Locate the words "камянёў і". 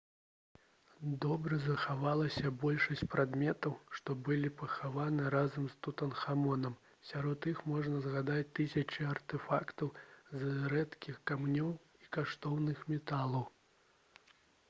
11.29-12.13